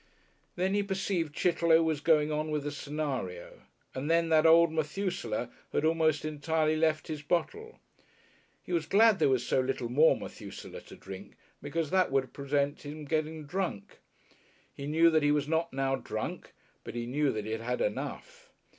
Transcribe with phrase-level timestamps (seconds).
[0.55, 3.61] Then he perceived Chitterlow was going on with the scenario,
[3.93, 7.79] and then that old Methusaleh had almost entirely left his bottle.
[8.63, 12.81] He was glad there was so little more Methusaleh to drink because that would prevent
[12.81, 13.99] his getting drunk.
[14.73, 17.79] He knew that he was not now drunk, but he knew that he had had
[17.79, 18.51] enough.